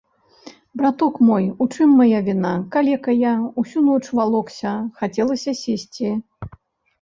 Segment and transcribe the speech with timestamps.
[0.79, 6.09] Браток мой, у чым мая віна, калека я, усю ноч валокся, хацелася сесці.